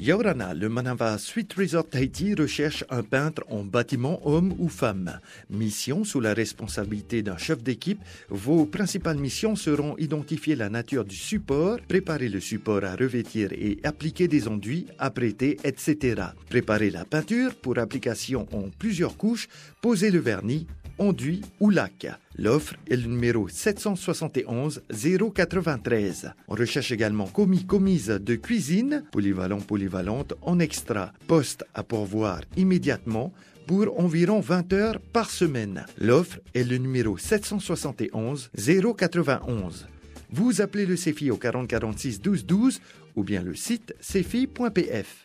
Yaurana, 0.00 0.54
le 0.54 0.68
Manava 0.68 1.18
Suite 1.18 1.54
Resort 1.54 1.88
Tahiti 1.88 2.32
recherche 2.34 2.84
un 2.88 3.02
peintre 3.02 3.42
en 3.48 3.64
bâtiment 3.64 4.20
homme 4.28 4.54
ou 4.60 4.68
femme. 4.68 5.18
Mission 5.50 6.04
sous 6.04 6.20
la 6.20 6.34
responsabilité 6.34 7.22
d'un 7.22 7.36
chef 7.36 7.64
d'équipe. 7.64 7.98
Vos 8.28 8.64
principales 8.64 9.18
missions 9.18 9.56
seront 9.56 9.96
identifier 9.96 10.54
la 10.54 10.68
nature 10.68 11.04
du 11.04 11.16
support, 11.16 11.78
préparer 11.88 12.28
le 12.28 12.38
support 12.38 12.84
à 12.84 12.94
revêtir 12.94 13.52
et 13.52 13.80
appliquer 13.82 14.28
des 14.28 14.46
enduits, 14.46 14.86
apprêter, 15.00 15.56
etc. 15.64 16.22
Préparer 16.48 16.90
la 16.90 17.04
peinture 17.04 17.56
pour 17.56 17.78
application 17.78 18.46
en 18.52 18.68
plusieurs 18.78 19.16
couches, 19.16 19.48
poser 19.82 20.12
le 20.12 20.20
vernis, 20.20 20.68
enduit 20.98 21.42
ou 21.60 21.70
lac. 21.70 22.06
L'offre 22.36 22.74
est 22.88 22.96
le 22.96 23.08
numéro 23.08 23.48
771 23.48 24.82
093. 24.90 26.32
On 26.48 26.54
recherche 26.54 26.92
également 26.92 27.26
commis 27.26 27.64
commise 27.64 28.08
de 28.08 28.34
cuisine, 28.34 29.04
polyvalent 29.10 29.60
polyvalente 29.60 30.34
en 30.42 30.58
extra, 30.58 31.12
poste 31.26 31.64
à 31.74 31.82
pourvoir 31.82 32.40
immédiatement 32.56 33.32
pour 33.66 34.00
environ 34.00 34.40
20 34.40 34.72
heures 34.72 35.00
par 35.00 35.30
semaine. 35.30 35.84
L'offre 35.98 36.40
est 36.54 36.64
le 36.64 36.78
numéro 36.78 37.18
771 37.18 38.50
091. 38.56 39.86
Vous 40.30 40.60
appelez 40.60 40.86
le 40.86 40.96
CEFI 40.96 41.30
au 41.30 41.36
4046 41.36 42.20
12 42.20 42.46
12 42.46 42.80
ou 43.16 43.24
bien 43.24 43.42
le 43.42 43.54
site 43.54 43.94
cefi.pf. 44.00 45.16